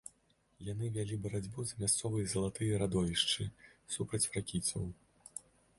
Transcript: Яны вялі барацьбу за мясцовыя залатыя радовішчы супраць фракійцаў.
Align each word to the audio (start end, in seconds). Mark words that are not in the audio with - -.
Яны 0.67 0.85
вялі 0.95 1.19
барацьбу 1.25 1.65
за 1.73 1.77
мясцовыя 1.83 2.25
залатыя 2.33 2.81
радовішчы 2.85 3.43
супраць 3.99 4.25
фракійцаў. 4.31 4.91